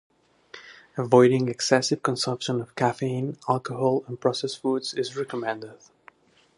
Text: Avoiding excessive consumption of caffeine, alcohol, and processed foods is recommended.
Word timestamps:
Avoiding 0.97 1.47
excessive 1.47 2.01
consumption 2.01 2.59
of 2.59 2.73
caffeine, 2.73 3.37
alcohol, 3.47 4.03
and 4.07 4.19
processed 4.19 4.59
foods 4.59 4.95
is 4.95 5.15
recommended. 5.15 5.75